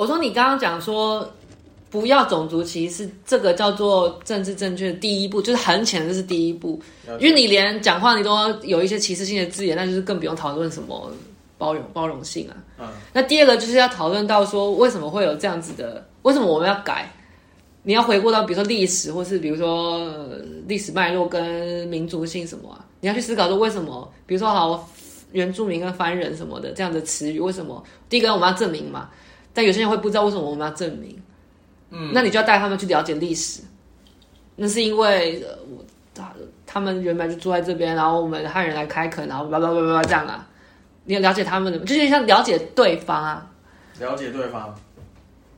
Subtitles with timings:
[0.00, 1.30] 我说你刚刚讲说
[1.90, 6.80] 不要种族歧视，这个叫做政治正确的第一步，就是很浅，这是第一步。
[7.18, 11.12] 因为你连讲话你都有一些歧视性的字眼，那就是更不用讨论什么
[11.58, 12.56] 包容包容性啊。
[12.78, 12.88] 嗯。
[13.12, 16.02] 那第二个就是要讨论到说，为什么会有这样子的？
[16.22, 17.12] 为什么我们要改？
[17.82, 20.10] 你要回顾到比如说历史，或是比如说
[20.66, 22.82] 历史脉络跟民族性什么啊？
[23.00, 24.10] 你要去思考说为什么？
[24.24, 24.88] 比如说好
[25.32, 27.84] 原住民跟番人什么的这样的词语，为什么？
[28.08, 29.10] 第一个我们要证明嘛。
[29.52, 31.20] 但有些人会不知道为什么我们要证明，
[31.90, 33.62] 嗯，那你就要带他们去了解历史。
[34.56, 36.32] 那是因为我他
[36.66, 40.46] 他们原本就住在这边，然后我们汉人来开垦，然后叭叭叭叭叭这样啊。
[41.04, 43.50] 你要了解他们的，就是像了解对方啊，
[43.98, 44.74] 了解对方。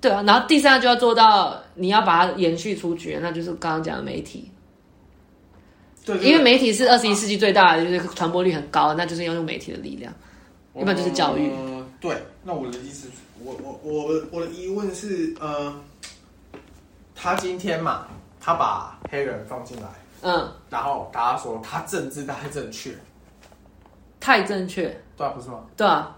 [0.01, 4.51] 对啊，然后第三个就要做到，你要把它延续出去，那就是刚刚讲的媒体。
[6.05, 10.13] 对，因为媒体是二十一世纪最大的，就是传播率很高，那就是要用媒体的力量。
[10.75, 11.51] 一般就是教育。
[11.51, 11.72] 呃，
[12.03, 13.09] 对，那我的意思。
[13.45, 15.81] 我我我我的疑问是，呃，
[17.15, 18.09] 他今天嘛，
[18.41, 19.89] 他把黑人放进来，
[20.23, 22.93] 嗯，然后大家说他政治太正确，
[24.19, 25.65] 太正确，对啊，不是吗？
[25.77, 26.17] 对啊，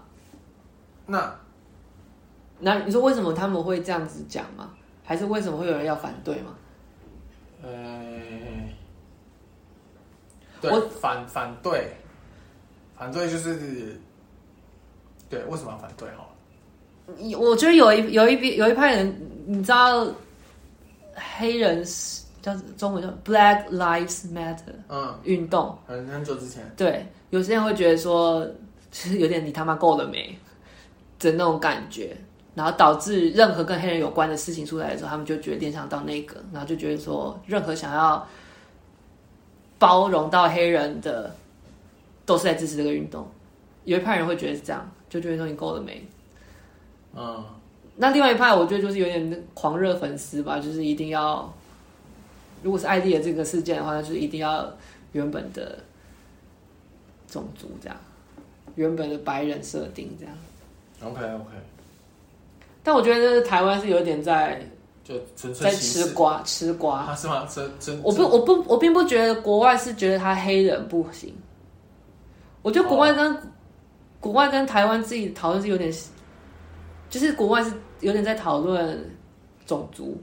[1.05, 1.39] 那
[2.59, 4.71] 那你说为什么他们会这样子讲吗？
[5.03, 6.55] 还是为什么会有人要反对吗？
[7.61, 7.69] 呃，
[10.59, 11.95] 对，我反反对，
[12.97, 13.99] 反对就是，
[15.29, 16.07] 对，为什么要反对？
[16.09, 16.25] 哈？
[17.39, 20.07] 我觉得有一有一有一派人，你知道，
[21.37, 25.77] 黑人是叫中文叫 Black Lives Matter，嗯，运动。
[25.87, 28.47] 很很久之前，对，有些人会觉得说，
[28.91, 30.37] 其实有点你他妈够了没？
[31.17, 32.15] 的那种感觉，
[32.53, 38.27] 然后导致任何跟黑人有关的事情出来的时候，他们就觉得联想到那个，然后就觉得说，任何想要
[39.79, 41.33] 包容到黑人的，
[42.25, 43.27] 都是在支持这个运动。
[43.85, 46.05] 有一派人会觉得是这样，就觉得说你够了没。
[47.15, 47.43] 嗯，
[47.95, 51.51] 那另外一派，我觉得就是有点狂热粉丝吧，就是一定要，
[52.61, 54.69] 如果是艾迪的这个事件的话，那就是一定要
[55.13, 55.79] 原本的
[57.29, 57.97] 种族这样，
[58.75, 60.35] 原本的白人设定这样。
[61.01, 61.55] OK OK。
[62.83, 64.61] 但我觉得台湾是有点在
[65.03, 67.47] 就纯粹在吃瓜吃瓜，啊，是吗？
[67.49, 71.33] 真真我不我不我并不觉得国外是觉得他黑人不行，
[72.61, 73.41] 我觉得国外跟、哦、
[74.19, 75.93] 国外跟台湾自己讨论是有点。
[77.07, 77.71] 就是国外是
[78.01, 79.15] 有点在讨论
[79.65, 80.19] 种族，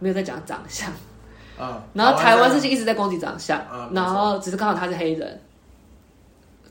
[0.00, 0.90] 没有在讲长相。
[1.60, 5.40] 嗯，然后台湾是一直在攻击长相，嗯，然后只是刚好他是黑人，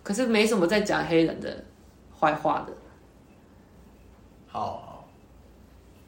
[0.03, 1.63] 可是没什么在讲黑人的
[2.19, 2.73] 坏话的。
[4.47, 5.07] 好，好，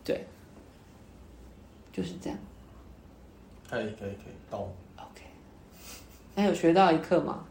[0.04, 0.26] 对，
[1.94, 2.38] 就是这样。
[3.70, 4.74] 可以，可以，可以，懂。
[4.98, 5.22] OK，
[6.36, 7.46] 那有学到一课吗？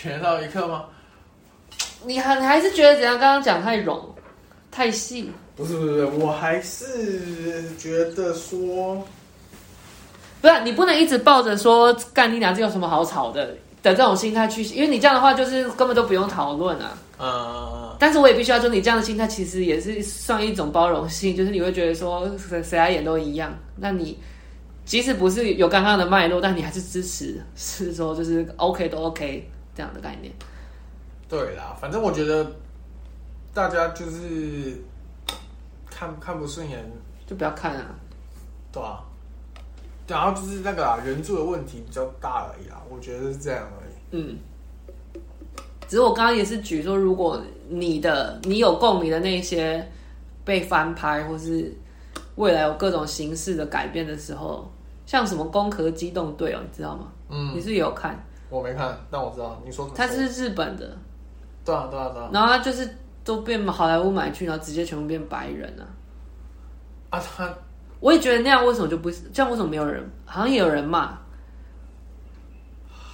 [0.00, 0.84] 学到一课吗？
[2.04, 3.18] 你还还是觉得怎样？
[3.18, 4.00] 刚刚讲太冗，
[4.70, 5.28] 太细。
[5.56, 9.04] 不是不是，我还是觉得说，
[10.40, 13.46] 不是你不能一直抱着说干你俩这有什么好吵的
[13.82, 16.96] 的这种心态去，因为你这样的话就是根本都不用讨论啊。
[17.18, 17.96] 嗯。
[17.98, 23.52] 但是我也必须要说，你这样的心态其实也是算一种包容性，就是你会觉得说谁谁来演都一样。
[23.74, 24.16] 那你
[24.84, 30.34] 即使不是有刚刚的脉络，但你还是支持，是说就是 OK 都 OK 这样的概念。
[31.28, 32.44] 对啦，反正我觉得
[33.54, 34.76] 大家就是
[35.88, 36.84] 看看不顺眼，
[37.28, 37.94] 就不要看啊。
[38.72, 39.04] 对啊，
[40.08, 43.92] 然后就是那个啊，原著的问题比较大而已啦，我觉得是这样而已。
[44.10, 44.38] 嗯，
[45.86, 49.88] 只是我刚刚也是举说，如果你的你有共鸣的那些
[50.44, 51.72] 被翻拍，或是
[52.34, 54.68] 未来有各种形式的改变的时候，
[55.06, 57.12] 像什么《攻壳机动队》哦，你知道吗？
[57.28, 58.18] 嗯，你是，是有看？
[58.50, 59.96] 我没看，但我知道你说什么。
[59.96, 60.96] 它是日本的。
[61.64, 62.30] 对啊，对啊，对啊。
[62.32, 62.88] 然后他就是
[63.22, 65.86] 都变好莱坞买去，然后直接全部变白人了。
[67.10, 67.52] 啊，他，
[68.00, 69.50] 我也觉得那样为什么就不是这样？
[69.50, 70.02] 为什么没有人？
[70.24, 71.18] 好像也有人骂。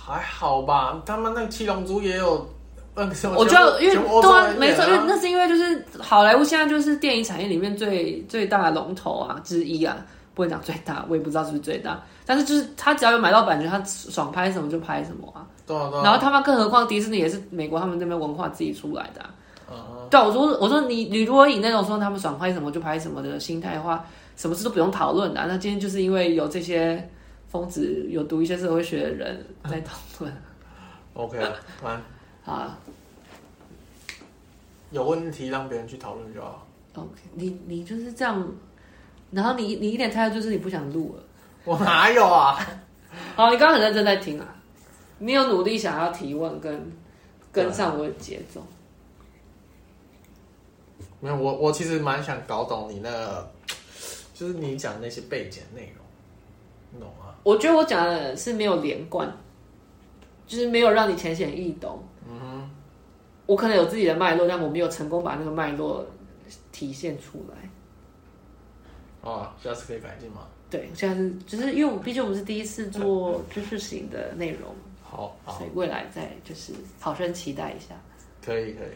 [0.06, 2.46] 还好吧，他们那个七龙珠也有
[2.94, 3.38] 那个什么？
[3.38, 9.96] 我觉得因为对啊，没错，因为那是因为就是好莱坞现在就是电影产业里面最最大的龙头啊之一啊，
[10.34, 15.46] 不能讲最大，我也不知道是不是最大，但是就是他只要有买到版权，他爽拍什么就拍什么啊。
[15.66, 19.30] 对啊对啊，然后他们更何况迪士尼也是美国他们那边文化自己出来的，啊。
[19.70, 20.08] Uh-huh.
[20.10, 24.04] 对，我说我说你你如果以那种说他们爽拍什么就拍什么的心态的话，
[24.36, 25.46] 什么事都不用讨论的，啊。
[25.48, 27.08] 那今天就是因为有这些
[27.48, 30.32] 疯子有读一些社会学的人在讨论。
[31.14, 31.38] OK，
[31.82, 32.02] 完
[32.44, 32.68] 好，
[34.90, 36.66] 有问题让别人去讨论就好。
[36.96, 38.46] OK，你你就是这样，
[39.34, 41.22] 然后你你一点态度就是你不想录了。
[41.64, 42.58] 我哪有啊？
[43.34, 44.54] 好，你刚刚很认真在听啊。
[45.18, 46.92] 你有努力想要提问跟
[47.52, 48.60] 跟上我的节奏，
[51.20, 53.50] 没有，我我其实蛮想搞懂你那个，
[54.34, 56.04] 就是你讲那些背景内容，
[56.92, 57.34] 你懂吗？
[57.44, 59.32] 我觉得我讲的是没有连贯，
[60.46, 62.02] 就是没有让你浅显易懂。
[62.28, 62.70] 嗯哼，
[63.46, 66.04] 我可能有自己的脉络，但我没有成功把那个脉络
[66.72, 67.70] 体现出来。
[69.24, 70.46] 哦，下次可以改进吗？
[70.70, 77.94] 对，下次只，就是因为我毕竟我们是第一次做 知识型的内容，好，好，所以未来再就是好生期待一下。
[78.44, 78.88] 可以，可以。